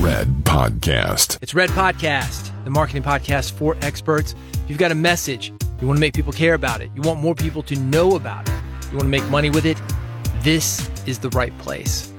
[0.00, 1.36] Red Podcast.
[1.42, 4.34] It's Red Podcast, the marketing podcast for experts.
[4.64, 7.20] If you've got a message, you want to make people care about it, you want
[7.20, 8.54] more people to know about it,
[8.90, 9.76] you want to make money with it,
[10.40, 12.10] this is the right place.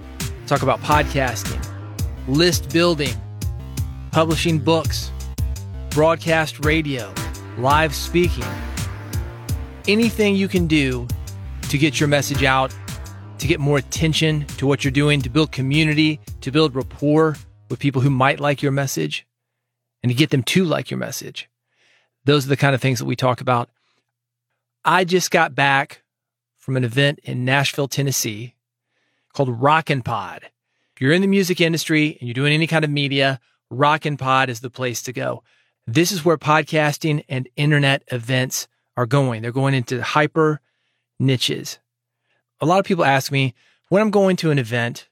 [0.45, 1.59] Talk about podcasting,
[2.27, 3.15] list building,
[4.11, 5.09] publishing books,
[5.89, 7.11] broadcast radio,
[7.57, 8.45] live speaking,
[9.87, 11.07] anything you can do
[11.63, 12.75] to get your message out,
[13.39, 17.37] to get more attention to what you're doing, to build community, to build rapport
[17.71, 19.25] with people who might like your message,
[20.03, 21.49] and to get them to like your message.
[22.25, 23.69] Those are the kind of things that we talk about.
[24.85, 26.03] I just got back
[26.57, 28.53] from an event in Nashville, Tennessee
[29.33, 30.49] called Rockin' Pod.
[30.95, 34.49] If you're in the music industry and you're doing any kind of media, Rockin' Pod
[34.49, 35.43] is the place to go.
[35.87, 39.41] This is where podcasting and internet events are going.
[39.41, 40.61] They're going into hyper
[41.19, 41.79] niches.
[42.59, 43.55] A lot of people ask me
[43.89, 45.07] when I'm going to an event,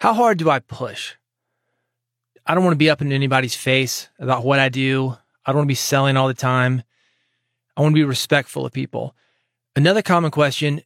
[0.00, 1.14] how hard do I push?
[2.46, 5.16] I don't want to be up in anybody's face about what I do.
[5.44, 6.82] I don't want to be selling all the time.
[7.76, 9.16] I want to be respectful of people.
[9.74, 10.82] Another common question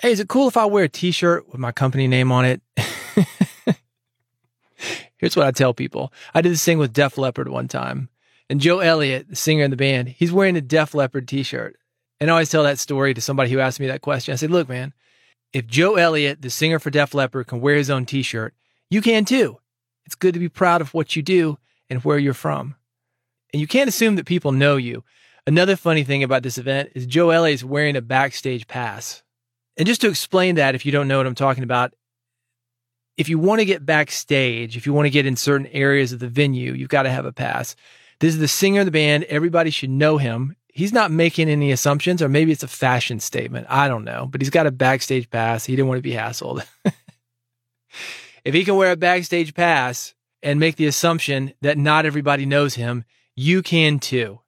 [0.00, 2.44] Hey, is it cool if I wear a t shirt with my company name on
[2.44, 2.62] it?
[5.16, 8.08] Here's what I tell people I did this thing with Def Leppard one time.
[8.48, 11.76] And Joe Elliott, the singer in the band, he's wearing a Def Leppard t shirt.
[12.20, 14.32] And I always tell that story to somebody who asks me that question.
[14.32, 14.92] I said, Look, man,
[15.52, 18.54] if Joe Elliott, the singer for Def Leppard, can wear his own t shirt,
[18.88, 19.58] you can too.
[20.06, 21.58] It's good to be proud of what you do
[21.88, 22.76] and where you're from.
[23.52, 25.04] And you can't assume that people know you.
[25.46, 29.22] Another funny thing about this event is Joe Elliott is wearing a backstage pass.
[29.76, 31.94] And just to explain that, if you don't know what I'm talking about,
[33.16, 36.20] if you want to get backstage, if you want to get in certain areas of
[36.20, 37.76] the venue, you've got to have a pass.
[38.20, 39.24] This is the singer of the band.
[39.24, 40.56] Everybody should know him.
[40.72, 43.66] He's not making any assumptions, or maybe it's a fashion statement.
[43.68, 45.66] I don't know, but he's got a backstage pass.
[45.66, 46.64] He didn't want to be hassled.
[48.44, 52.74] if he can wear a backstage pass and make the assumption that not everybody knows
[52.74, 53.04] him,
[53.36, 54.40] you can too.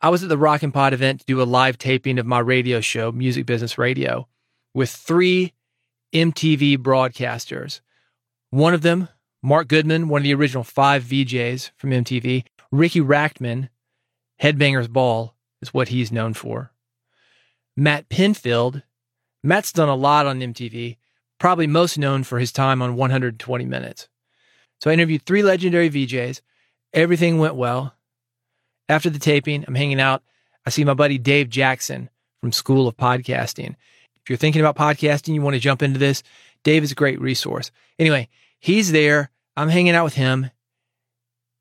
[0.00, 2.80] I was at the Rockin' Pod event to do a live taping of my radio
[2.80, 4.28] show, Music Business Radio,
[4.74, 5.52] with three
[6.12, 7.80] MTV broadcasters.
[8.50, 9.08] One of them,
[9.42, 13.68] Mark Goodman, one of the original five VJs from MTV, Ricky Rachtman,
[14.42, 16.72] Headbangers Ball is what he's known for.
[17.76, 18.82] Matt Pinfield,
[19.42, 20.96] Matt's done a lot on MTV,
[21.40, 24.08] probably most known for his time on 120 Minutes.
[24.80, 26.40] So I interviewed three legendary VJs.
[26.92, 27.94] Everything went well.
[28.88, 30.22] After the taping, I'm hanging out.
[30.64, 33.74] I see my buddy Dave Jackson from School of Podcasting.
[34.22, 36.22] If you're thinking about podcasting, you want to jump into this,
[36.62, 37.70] Dave is a great resource.
[37.98, 39.30] Anyway, he's there.
[39.56, 40.50] I'm hanging out with him.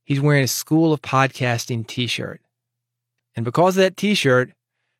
[0.03, 2.41] He's wearing a School of Podcasting t shirt.
[3.35, 4.51] And because of that t shirt,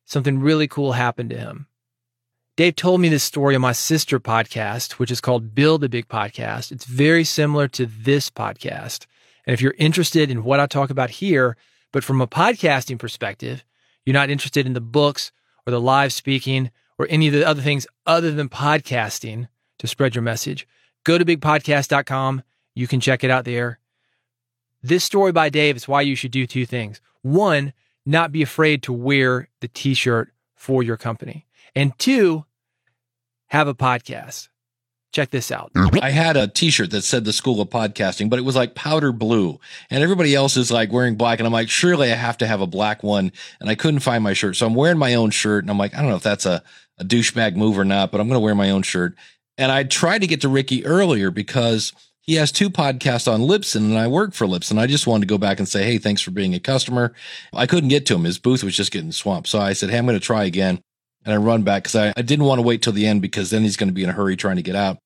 [0.06, 1.66] something really cool happened to him.
[2.60, 6.08] Dave told me this story on my sister podcast, which is called Build a Big
[6.08, 6.70] Podcast.
[6.70, 9.06] It's very similar to this podcast.
[9.46, 11.56] And if you're interested in what I talk about here,
[11.90, 13.64] but from a podcasting perspective,
[14.04, 15.32] you're not interested in the books
[15.66, 20.14] or the live speaking or any of the other things other than podcasting to spread
[20.14, 20.68] your message,
[21.04, 22.42] go to bigpodcast.com.
[22.74, 23.78] You can check it out there.
[24.82, 27.00] This story by Dave is why you should do two things.
[27.22, 27.72] One,
[28.04, 31.46] not be afraid to wear the t shirt for your company.
[31.74, 32.44] And two,
[33.50, 34.48] have a podcast.
[35.12, 35.72] Check this out.
[36.00, 39.10] I had a t-shirt that said the School of Podcasting, but it was like powder
[39.10, 39.58] blue
[39.90, 41.40] and everybody else is like wearing black.
[41.40, 43.32] And I'm like, surely I have to have a black one.
[43.60, 44.54] And I couldn't find my shirt.
[44.54, 46.62] So I'm wearing my own shirt and I'm like, I don't know if that's a,
[46.98, 49.16] a douchebag move or not, but I'm going to wear my own shirt.
[49.58, 53.78] And I tried to get to Ricky earlier because he has two podcasts on Libsyn
[53.78, 54.78] and I work for Libsyn.
[54.78, 57.14] I just wanted to go back and say, Hey, thanks for being a customer.
[57.52, 58.24] I couldn't get to him.
[58.24, 59.48] His booth was just getting swamped.
[59.48, 60.80] So I said, Hey, I'm going to try again
[61.24, 63.50] and I run back because I, I didn't want to wait till the end because
[63.50, 64.98] then he's going to be in a hurry trying to get out.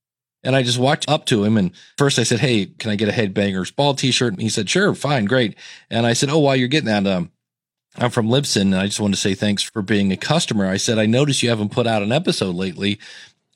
[0.43, 3.09] And I just walked up to him and first I said, Hey, can I get
[3.09, 4.35] a headbangers ball t-shirt?
[4.35, 5.57] And he said, sure, fine, great.
[5.91, 7.31] And I said, Oh, while you're getting that, um,
[7.97, 10.67] I'm from Libsyn and I just want to say thanks for being a customer.
[10.67, 12.99] I said, I noticed you haven't put out an episode lately.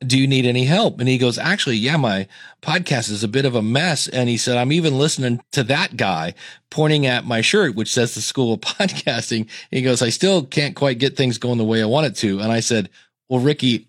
[0.06, 1.00] Do you need any help?
[1.00, 2.28] And he goes, actually, yeah, my
[2.62, 4.06] podcast is a bit of a mess.
[4.06, 6.34] And he said, I'm even listening to that guy
[6.70, 9.48] pointing at my shirt, which says the school of podcasting.
[9.70, 12.38] He goes, I still can't quite get things going the way I want it to.
[12.38, 12.90] And I said,
[13.28, 13.88] well, Ricky,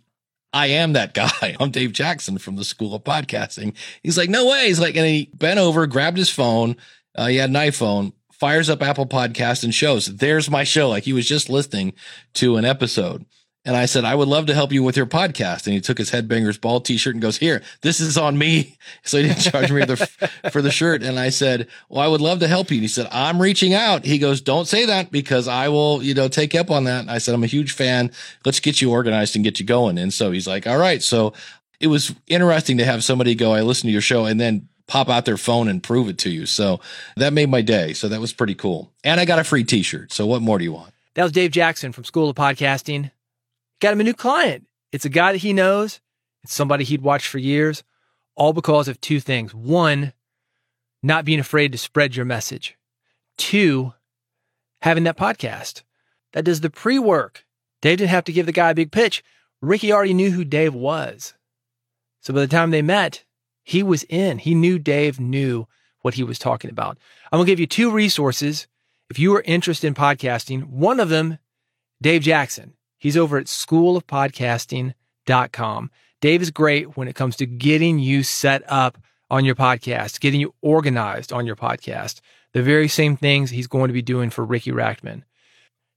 [0.51, 1.55] I am that guy.
[1.59, 3.75] I'm Dave Jackson from the School of Podcasting.
[4.01, 4.67] He's like, no way.
[4.67, 6.75] He's like, and he bent over, grabbed his phone.
[7.15, 10.89] Uh, he had an iPhone, fires up Apple Podcast and shows, there's my show.
[10.89, 11.93] Like he was just listening
[12.35, 13.25] to an episode.
[13.65, 15.67] And I said, I would love to help you with your podcast.
[15.67, 18.77] And he took his headbangers ball t-shirt and goes, here, this is on me.
[19.03, 19.97] So he didn't charge me the,
[20.51, 21.03] for the shirt.
[21.03, 22.77] And I said, well, I would love to help you.
[22.77, 24.05] And he said, I'm reaching out.
[24.05, 27.01] He goes, don't say that because I will, you know, take up on that.
[27.01, 28.11] And I said, I'm a huge fan.
[28.45, 29.97] Let's get you organized and get you going.
[29.97, 31.01] And so he's like, all right.
[31.01, 31.33] So
[31.79, 35.09] it was interesting to have somebody go, I listened to your show and then pop
[35.09, 36.45] out their phone and prove it to you.
[36.45, 36.79] So
[37.15, 37.93] that made my day.
[37.93, 38.91] So that was pretty cool.
[39.03, 40.11] And I got a free t-shirt.
[40.11, 40.93] So what more do you want?
[41.13, 43.11] That was Dave Jackson from School of Podcasting.
[43.79, 44.67] Got him a new client.
[44.91, 46.01] It's a guy that he knows.
[46.43, 47.83] It's somebody he'd watched for years,
[48.35, 49.53] all because of two things.
[49.53, 50.13] One,
[51.03, 52.77] not being afraid to spread your message.
[53.37, 53.93] Two,
[54.81, 55.83] having that podcast
[56.33, 57.45] that does the pre work.
[57.81, 59.23] Dave didn't have to give the guy a big pitch.
[59.61, 61.33] Ricky already knew who Dave was.
[62.21, 63.23] So by the time they met,
[63.63, 64.39] he was in.
[64.39, 65.67] He knew Dave knew
[66.01, 66.97] what he was talking about.
[67.31, 68.67] I'm going to give you two resources
[69.09, 70.65] if you are interested in podcasting.
[70.65, 71.39] One of them,
[72.01, 72.73] Dave Jackson.
[72.99, 75.91] He's over at schoolofpodcasting.com.
[76.21, 78.97] Dave is great when it comes to getting you set up
[79.31, 82.19] on your podcast, getting you organized on your podcast.
[82.51, 85.23] The very same things he's going to be doing for Ricky Rachtman.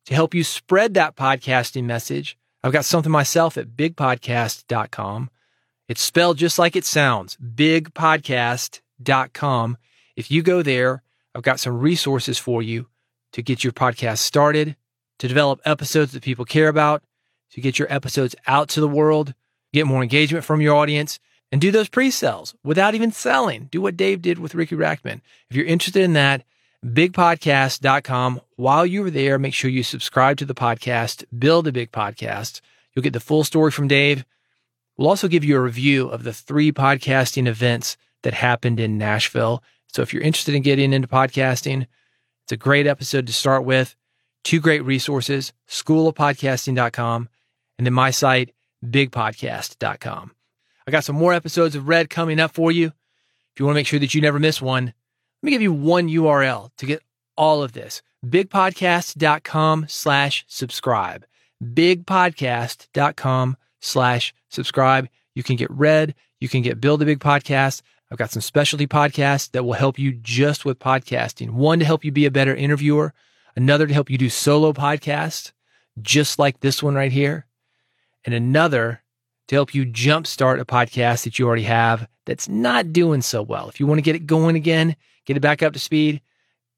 [0.07, 5.31] To help you spread that podcasting message, I've got something myself at bigpodcast.com.
[5.89, 9.79] It's spelled just like it sounds, bigpodcast.com.
[10.15, 11.03] If you go there,
[11.35, 12.89] I've got some resources for you
[13.33, 14.77] to get your podcast started,
[15.23, 17.01] to develop episodes that people care about,
[17.53, 19.35] to get your episodes out to the world,
[19.73, 21.21] get more engagement from your audience,
[21.53, 23.69] and do those pre-sales without even selling.
[23.71, 25.21] Do what Dave did with Ricky Rachtman.
[25.49, 26.43] If you're interested in that,
[26.85, 28.41] bigpodcast.com.
[28.57, 32.61] While you're there, make sure you subscribe to the podcast, build a big podcast.
[32.93, 34.25] You'll get the full story from Dave.
[34.97, 39.63] We'll also give you a review of the three podcasting events that happened in Nashville.
[39.87, 41.87] So if you're interested in getting into podcasting,
[42.43, 43.95] it's a great episode to start with.
[44.45, 47.29] Two great resources, schoolofpodcasting.com
[47.79, 48.53] and then my site,
[48.85, 50.33] bigpodcast.com.
[50.87, 52.87] I got some more episodes of Red coming up for you.
[52.87, 54.95] If you want to make sure that you never miss one, let
[55.43, 57.03] me give you one URL to get
[57.37, 58.03] all of this.
[58.25, 61.25] Bigpodcast.com slash subscribe.
[61.63, 65.09] Bigpodcast.com slash subscribe.
[65.35, 66.15] You can get Red.
[66.41, 67.83] You can get Build a Big Podcast.
[68.11, 71.51] I've got some specialty podcasts that will help you just with podcasting.
[71.51, 73.15] One to help you be a better interviewer,
[73.57, 75.53] another to help you do solo podcasts,
[76.01, 77.47] just like this one right here,
[78.25, 79.03] and another
[79.49, 83.69] to help you jumpstart a podcast that you already have that's not doing so well.
[83.69, 84.97] If you want to get it going again,
[85.27, 86.21] get it back up to speed,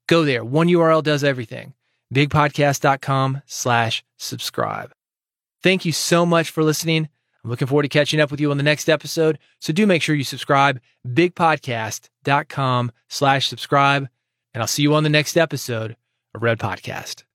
[0.07, 0.43] go there.
[0.43, 1.73] One URL does everything.
[2.13, 4.91] Bigpodcast.com slash subscribe.
[5.63, 7.09] Thank you so much for listening.
[7.43, 9.39] I'm looking forward to catching up with you on the next episode.
[9.59, 14.07] So do make sure you subscribe, bigpodcast.com slash subscribe.
[14.53, 15.95] And I'll see you on the next episode
[16.35, 17.25] of Red Podcast.